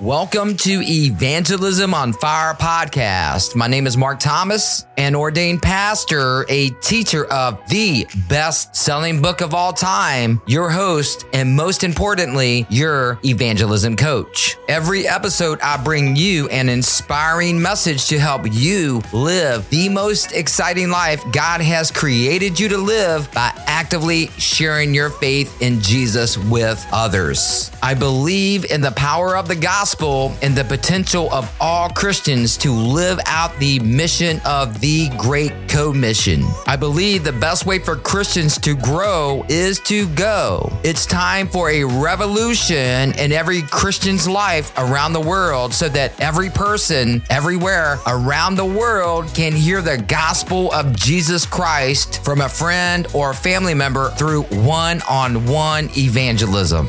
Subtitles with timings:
[0.00, 3.56] Welcome to Evangelism on Fire podcast.
[3.56, 9.40] My name is Mark Thomas, an ordained pastor, a teacher of the best selling book
[9.40, 14.56] of all time, your host, and most importantly, your evangelism coach.
[14.68, 20.90] Every episode, I bring you an inspiring message to help you live the most exciting
[20.90, 26.86] life God has created you to live by actively sharing your faith in Jesus with
[26.92, 27.72] others.
[27.82, 32.58] I believe in the power of the gospel gospel and the potential of all Christians
[32.58, 36.44] to live out the mission of the Great Commission.
[36.66, 40.70] I believe the best way for Christians to grow is to go.
[40.84, 46.50] It's time for a revolution in every Christian's life around the world so that every
[46.50, 53.06] person everywhere around the world can hear the gospel of Jesus Christ from a friend
[53.14, 56.86] or family member through one on one evangelism.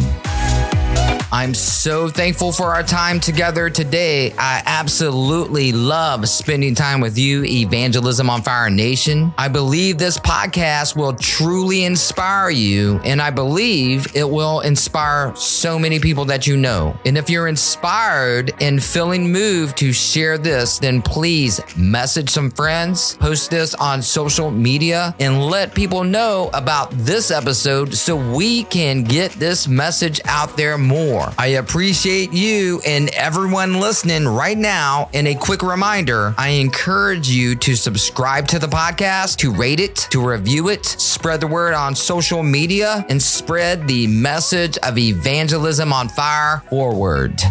[1.31, 4.31] I'm so thankful for our time together today.
[4.31, 9.31] I absolutely love spending time with you, Evangelism on Fire Nation.
[9.37, 15.77] I believe this podcast will truly inspire you, and I believe it will inspire so
[15.77, 16.97] many people that you know.
[17.05, 23.17] And if you're inspired and feeling moved to share this, then please message some friends,
[23.17, 29.03] post this on social media, and let people know about this episode so we can
[29.03, 31.33] get this message out there more more.
[31.37, 35.09] I appreciate you and everyone listening right now.
[35.13, 39.95] And a quick reminder I encourage you to subscribe to the podcast, to rate it,
[40.11, 45.91] to review it, spread the word on social media, and spread the message of evangelism
[45.91, 47.41] on fire forward.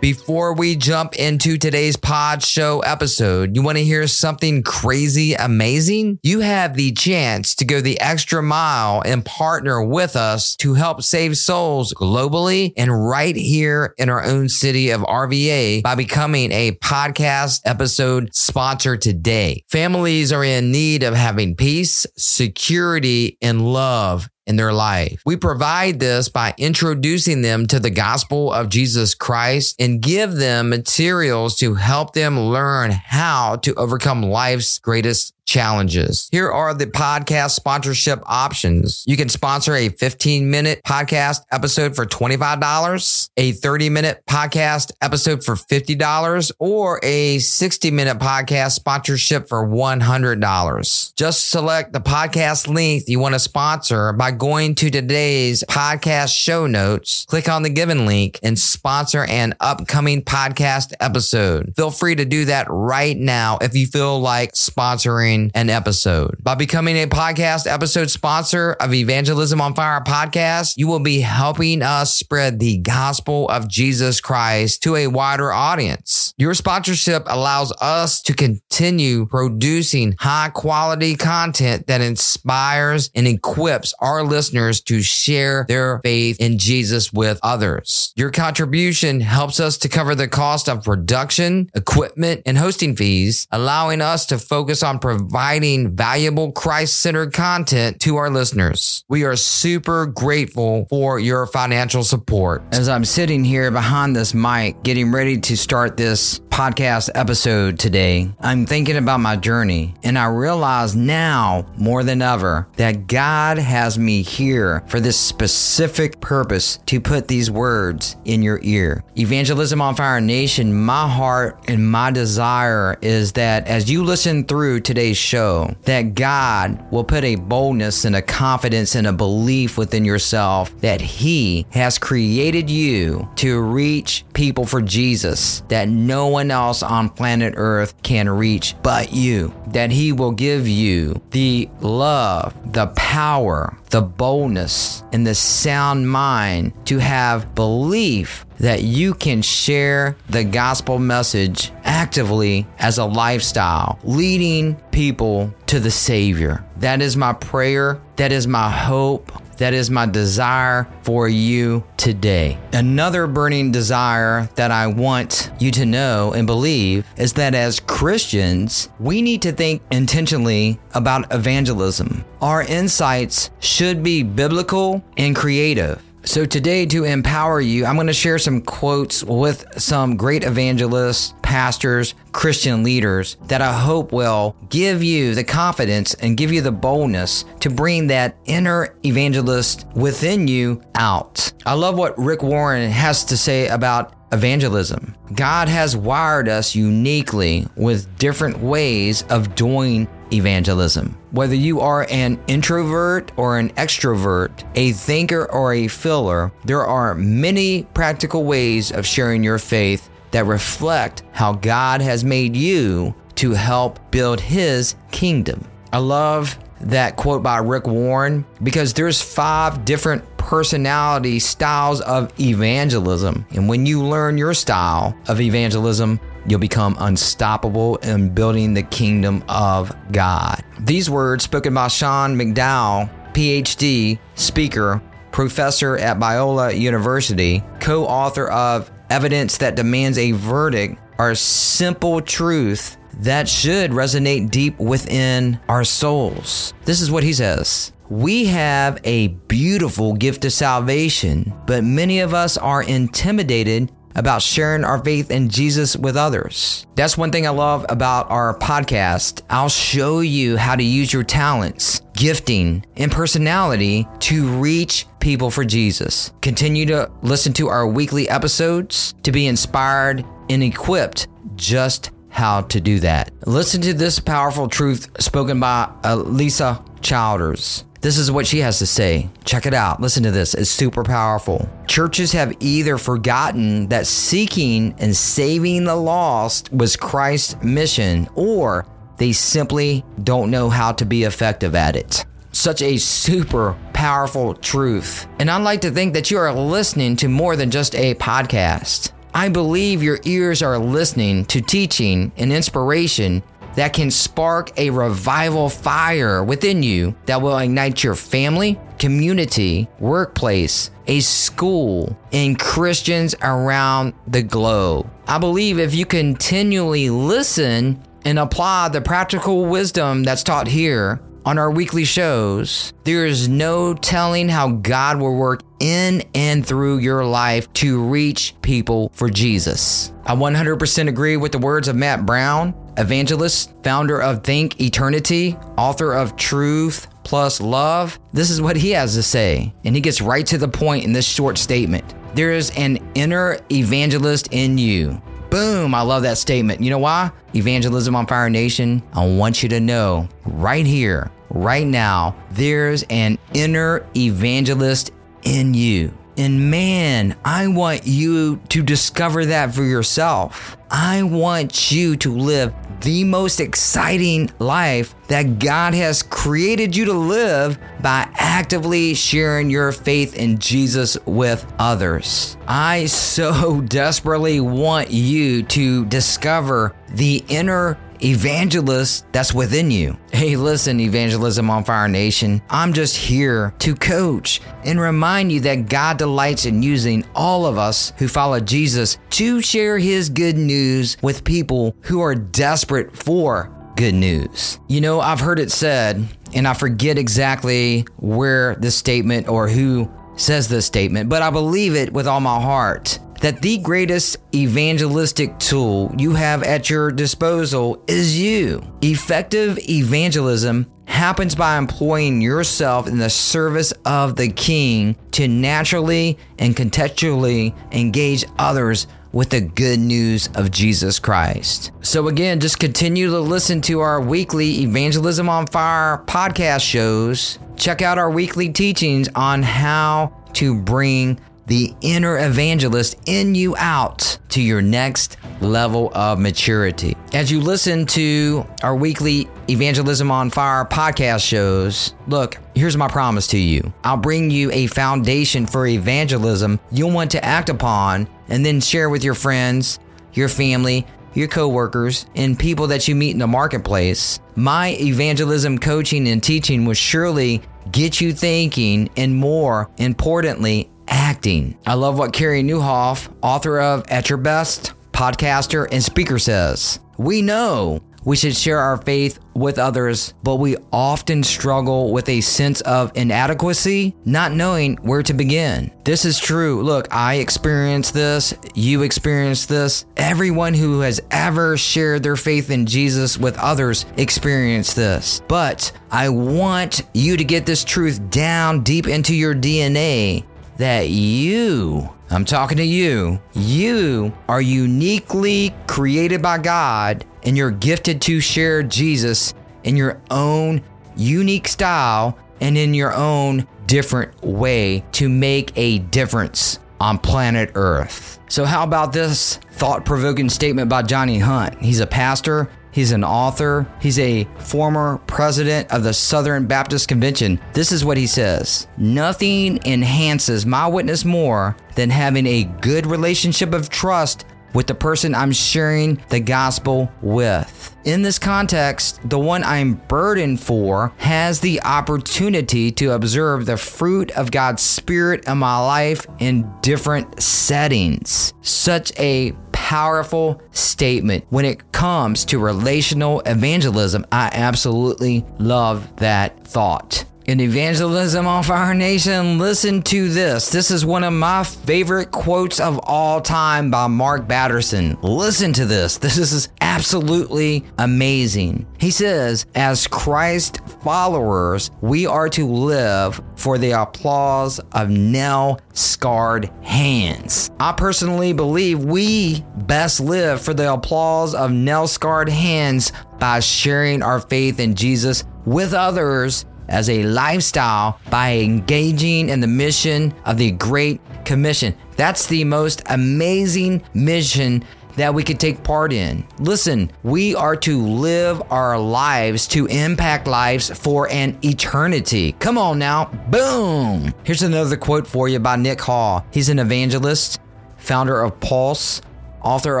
[0.00, 6.18] Before we jump into today's pod show episode, you want to hear something crazy amazing?
[6.22, 11.02] You have the chance to go the extra mile and partner with us to help
[11.02, 16.72] save souls globally and right here in our own city of RVA by becoming a
[16.72, 19.64] podcast episode sponsor today.
[19.68, 25.20] Families are in need of having peace, security, and love in their life.
[25.26, 30.68] We provide this by introducing them to the gospel of Jesus Christ and give them
[30.68, 36.28] materials to help them learn how to overcome life's greatest challenges.
[36.32, 39.04] Here are the podcast sponsorship options.
[39.06, 45.44] You can sponsor a 15 minute podcast episode for $25, a 30 minute podcast episode
[45.44, 51.14] for $50, or a 60 minute podcast sponsorship for $100.
[51.16, 56.66] Just select the podcast length you want to sponsor by going to today's podcast show
[56.66, 61.72] notes, click on the given link and sponsor an upcoming podcast episode.
[61.76, 66.36] Feel free to do that right now if you feel like sponsoring an episode.
[66.42, 71.82] By becoming a podcast episode sponsor of Evangelism on Fire podcast, you will be helping
[71.82, 76.34] us spread the gospel of Jesus Christ to a wider audience.
[76.38, 84.22] Your sponsorship allows us to continue producing high quality content that inspires and equips our
[84.22, 88.12] listeners to share their faith in Jesus with others.
[88.16, 94.00] Your contribution helps us to cover the cost of production, equipment, and hosting fees, allowing
[94.00, 99.04] us to focus on providing providing valuable Christ centered content to our listeners.
[99.08, 102.62] We are super grateful for your financial support.
[102.70, 108.30] As I'm sitting here behind this mic, getting ready to start this podcast episode today,
[108.38, 113.98] I'm thinking about my journey, and I realize now more than ever that God has
[113.98, 119.02] me here for this specific purpose to put these words in your ear.
[119.18, 124.80] Evangelism on Fire Nation, my heart and my desire is that as you listen through
[124.80, 130.04] today's show that God will put a boldness and a confidence and a belief within
[130.04, 136.82] yourself that He has created you to reach people for Jesus that no one else
[136.82, 139.54] on planet Earth can reach but you.
[139.68, 146.72] That He will give you the love, the power, the boldness, and the sound mind
[146.86, 154.74] to have belief that you can share the gospel message actively as a lifestyle, leading
[154.90, 156.64] people to the Savior.
[156.76, 158.00] That is my prayer.
[158.16, 159.32] That is my hope.
[159.56, 162.58] That is my desire for you today.
[162.72, 168.90] Another burning desire that I want you to know and believe is that as Christians,
[169.00, 172.24] we need to think intentionally about evangelism.
[172.42, 176.02] Our insights should be biblical and creative.
[176.26, 181.34] So, today, to empower you, I'm going to share some quotes with some great evangelists,
[181.40, 186.72] pastors, Christian leaders that I hope will give you the confidence and give you the
[186.72, 191.52] boldness to bring that inner evangelist within you out.
[191.64, 195.14] I love what Rick Warren has to say about evangelism.
[195.34, 201.16] God has wired us uniquely with different ways of doing evangelism.
[201.30, 207.14] Whether you are an introvert or an extrovert, a thinker or a filler, there are
[207.14, 213.52] many practical ways of sharing your faith that reflect how God has made you to
[213.52, 215.66] help build his kingdom.
[215.92, 223.46] I love that quote by Rick Warren because there's five different personality styles of evangelism.
[223.50, 229.42] And when you learn your style of evangelism, you'll become unstoppable in building the kingdom
[229.48, 230.62] of God.
[230.80, 235.02] These words spoken by Sean McDowell, PhD, speaker,
[235.32, 242.95] professor at Biola University, co author of Evidence That Demands a Verdict, are simple truth
[243.18, 246.74] that should resonate deep within our souls.
[246.84, 247.92] This is what he says.
[248.08, 254.82] We have a beautiful gift of salvation, but many of us are intimidated about sharing
[254.82, 256.86] our faith in Jesus with others.
[256.94, 259.42] That's one thing I love about our podcast.
[259.50, 265.64] I'll show you how to use your talents, gifting, and personality to reach people for
[265.64, 266.32] Jesus.
[266.40, 272.80] Continue to listen to our weekly episodes to be inspired and equipped just how to
[272.80, 273.32] do that.
[273.46, 277.84] Listen to this powerful truth spoken by uh, Alisa Childers.
[278.02, 279.30] This is what she has to say.
[279.44, 280.00] Check it out.
[280.00, 280.54] Listen to this.
[280.54, 281.68] It's super powerful.
[281.88, 288.86] Churches have either forgotten that seeking and saving the lost was Christ's mission, or
[289.16, 292.26] they simply don't know how to be effective at it.
[292.52, 295.26] Such a super powerful truth.
[295.38, 299.12] And I'd like to think that you are listening to more than just a podcast.
[299.36, 303.42] I believe your ears are listening to teaching and inspiration
[303.74, 310.90] that can spark a revival fire within you that will ignite your family, community, workplace,
[311.06, 315.10] a school, and Christians around the globe.
[315.26, 321.58] I believe if you continually listen and apply the practical wisdom that's taught here, on
[321.58, 327.24] our weekly shows, there is no telling how God will work in and through your
[327.24, 330.12] life to reach people for Jesus.
[330.24, 336.12] I 100% agree with the words of Matt Brown, evangelist, founder of Think Eternity, author
[336.12, 338.18] of Truth Plus Love.
[338.32, 341.12] This is what he has to say, and he gets right to the point in
[341.12, 342.14] this short statement.
[342.34, 345.20] There is an inner evangelist in you.
[345.50, 346.82] Boom, I love that statement.
[346.82, 347.30] You know why?
[347.54, 353.38] Evangelism on Fire Nation, I want you to know right here right now, there's an
[353.54, 355.12] inner evangelist
[355.46, 356.12] in you.
[356.38, 360.76] And man, I want you to discover that for yourself.
[360.90, 367.12] I want you to live the most exciting life that God has created you to
[367.14, 372.56] live by actively sharing your faith in Jesus with others.
[372.68, 380.16] I so desperately want you to discover the inner evangelist that's within you.
[380.32, 385.88] Hey, listen, Evangelism on Fire Nation, I'm just here to coach and remind you that
[385.88, 391.16] God delights in using all of us who follow Jesus to share his good news
[391.22, 394.78] with people who are desperate for good news.
[394.88, 400.10] You know, I've heard it said, and I forget exactly where this statement or who
[400.36, 405.58] says this statement, but I believe it with all my heart that the greatest evangelistic
[405.58, 408.82] tool you have at your disposal is you.
[409.02, 416.76] Effective evangelism happens by employing yourself in the service of the King to naturally and
[416.76, 421.92] contextually engage others with the good news of Jesus Christ.
[422.00, 427.58] So, again, just continue to listen to our weekly Evangelism on Fire podcast shows.
[427.76, 434.38] Check out our weekly teachings on how to bring the inner evangelist in you out
[434.50, 437.16] to your next level of maturity.
[437.32, 443.46] As you listen to our weekly Evangelism on Fire podcast shows, look, here's my promise
[443.48, 448.64] to you I'll bring you a foundation for evangelism you'll want to act upon and
[448.64, 449.98] then share with your friends,
[450.32, 454.40] your family, your coworkers, and people that you meet in the marketplace.
[454.54, 461.78] My evangelism coaching and teaching will surely get you thinking and more importantly, acting.
[461.86, 467.00] I love what Carey Nieuwhof, author of At Your Best, podcaster, and speaker says.
[467.18, 472.40] We know we should share our faith with others, but we often struggle with a
[472.40, 475.92] sense of inadequacy, not knowing where to begin.
[476.04, 476.82] This is true.
[476.82, 478.52] Look, I experienced this.
[478.74, 480.06] You experienced this.
[480.16, 485.40] Everyone who has ever shared their faith in Jesus with others experienced this.
[485.46, 490.44] But I want you to get this truth down deep into your DNA
[490.78, 498.20] that you, I'm talking to you, you are uniquely created by God and you're gifted
[498.22, 499.54] to share Jesus
[499.84, 500.82] in your own
[501.16, 508.38] unique style and in your own different way to make a difference on planet Earth.
[508.48, 511.80] So, how about this thought provoking statement by Johnny Hunt?
[511.80, 517.60] He's a pastor, he's an author, he's a former president of the Southern Baptist Convention.
[517.74, 523.74] This is what he says Nothing enhances my witness more than having a good relationship
[523.74, 527.96] of trust with the person I'm sharing the gospel with.
[528.04, 534.30] In this context, the one I'm burdened for has the opportunity to observe the fruit
[534.32, 538.52] of God's Spirit in my life in different settings.
[538.60, 539.52] Such a
[539.86, 544.26] powerful statement when it comes to relational evangelism.
[544.32, 550.68] I absolutely love that thought in evangelism on Fire Nation, listen to this.
[550.68, 555.16] This is one of my favorite quotes of all time by Mark Batterson.
[555.22, 556.18] Listen to this.
[556.26, 558.84] This is absolutely amazing.
[558.98, 566.70] He says, As Christ followers, we are to live for the applause of nail scarred
[566.82, 567.70] hands.
[567.78, 574.20] I personally believe we best live for the applause of nail scarred hands by sharing
[574.22, 580.58] our faith in Jesus with others as a lifestyle by engaging in the mission of
[580.58, 581.94] the Great Commission.
[582.16, 584.84] That's the most amazing mission
[585.16, 586.46] that we could take part in.
[586.58, 592.52] Listen, we are to live our lives to impact lives for an eternity.
[592.52, 593.26] Come on now.
[593.50, 594.34] Boom.
[594.44, 596.46] Here's another quote for you by Nick Hall.
[596.52, 597.60] He's an evangelist,
[597.96, 599.22] founder of Pulse,
[599.62, 600.00] author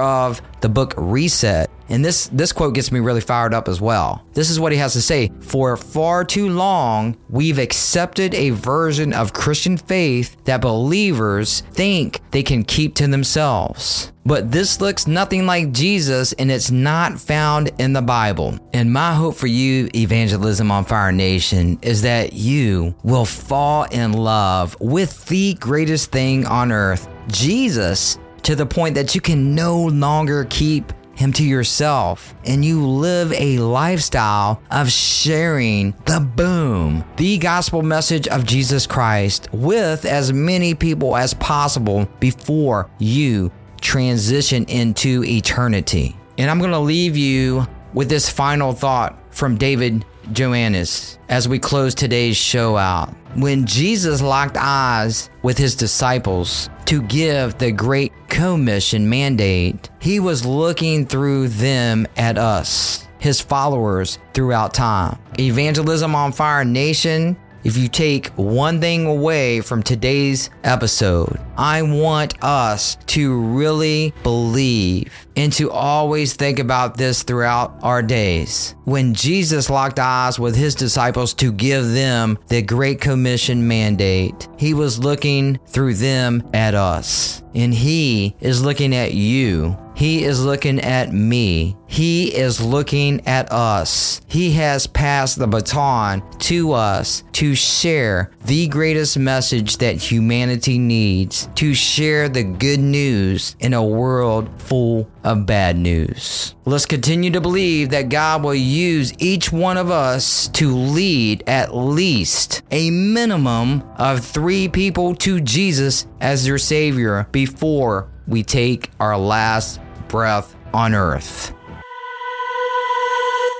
[0.00, 1.70] of the book Reset.
[1.88, 4.24] And this this quote gets me really fired up as well.
[4.32, 9.12] This is what he has to say, for far too long we've accepted a version
[9.12, 14.12] of Christian faith that believers think they can keep to themselves.
[14.24, 18.58] But this looks nothing like Jesus and it's not found in the Bible.
[18.72, 24.12] And my hope for you, Evangelism on Fire Nation, is that you will fall in
[24.12, 29.84] love with the greatest thing on earth, Jesus, to the point that you can no
[29.84, 37.38] longer keep him to yourself and you live a lifestyle of sharing the boom, the
[37.38, 45.24] gospel message of Jesus Christ with as many people as possible before you transition into
[45.24, 46.16] eternity.
[46.38, 51.58] And I'm going to leave you with this final thought from David Joannes as we
[51.58, 53.14] close today's show out.
[53.34, 60.46] When Jesus locked eyes with his disciples to give the Great Commission mandate, he was
[60.46, 65.18] looking through them at us, his followers throughout time.
[65.38, 72.40] Evangelism on Fire Nation if you take one thing away from today's episode, I want
[72.40, 78.76] us to really believe and to always think about this throughout our days.
[78.84, 84.72] When Jesus locked eyes with his disciples to give them the Great Commission mandate, he
[84.72, 87.42] was looking through them at us.
[87.52, 91.74] And he is looking at you he is looking at me.
[91.86, 94.20] He is looking at us.
[94.28, 101.48] He has passed the baton to us to share the greatest message that humanity needs,
[101.54, 106.54] to share the good news in a world full of bad news.
[106.66, 111.74] Let's continue to believe that God will use each one of us to lead at
[111.74, 119.16] least a minimum of three people to Jesus as their Savior before we take our
[119.16, 121.55] last breath on earth.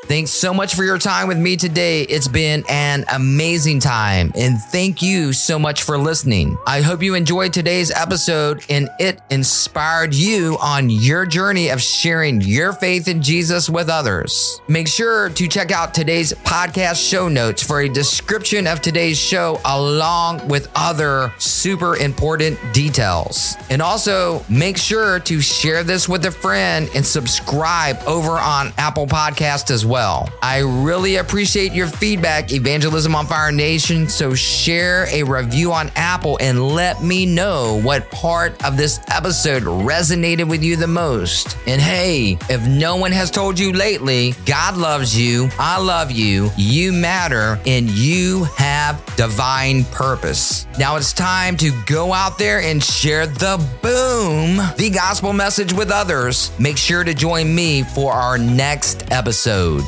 [0.06, 2.02] Thanks so much for your time with me today.
[2.02, 6.56] It's been an amazing time, and thank you so much for listening.
[6.64, 12.40] I hope you enjoyed today's episode and it inspired you on your journey of sharing
[12.40, 14.60] your faith in Jesus with others.
[14.68, 19.60] Make sure to check out today's podcast show notes for a description of today's show
[19.64, 23.56] along with other super important details.
[23.70, 29.08] And also make sure to share this with a friend and subscribe over on Apple
[29.08, 30.28] Podcast as well well.
[30.42, 34.10] I really appreciate your feedback, Evangelism on Fire Nation.
[34.10, 39.62] So share a review on Apple and let me know what part of this episode
[39.62, 41.56] resonated with you the most.
[41.66, 46.50] And hey, if no one has told you lately, God loves you, I love you,
[46.58, 50.66] you matter, and you have divine purpose.
[50.78, 55.90] Now it's time to go out there and share the boom, the gospel message with
[55.90, 56.50] others.
[56.58, 59.85] Make sure to join me for our next episode.